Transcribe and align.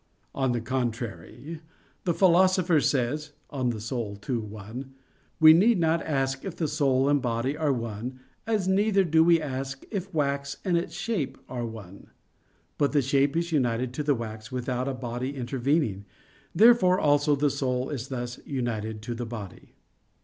On 0.33 0.51
the 0.51 0.61
contrary, 0.61 1.61
The 2.05 2.13
Philosopher 2.15 2.81
says 2.81 3.33
(De 3.51 3.57
Anima 3.57 3.79
ii, 4.31 4.35
1): 4.35 4.93
"We 5.39 5.53
need 5.53 5.79
not 5.79 6.01
ask 6.01 6.43
if 6.43 6.55
the 6.55 6.67
soul 6.67 7.07
and 7.07 7.21
body 7.21 7.55
are 7.55 7.71
one, 7.71 8.19
as 8.47 8.67
neither 8.67 9.03
do 9.03 9.23
we 9.23 9.39
ask 9.39 9.85
if 9.91 10.11
wax 10.11 10.57
and 10.65 10.75
its 10.75 10.95
shape 10.95 11.37
are 11.47 11.67
one." 11.67 12.07
But 12.79 12.93
the 12.93 13.03
shape 13.03 13.37
is 13.37 13.51
united 13.51 13.93
to 13.93 14.01
the 14.01 14.15
wax 14.15 14.51
without 14.51 14.87
a 14.87 14.95
body 14.95 15.35
intervening. 15.35 16.05
Therefore 16.55 16.99
also 16.99 17.35
the 17.35 17.51
soul 17.51 17.91
is 17.91 18.07
thus 18.07 18.39
united 18.43 19.03
to 19.03 19.13
the 19.13 19.27
body. 19.27 19.75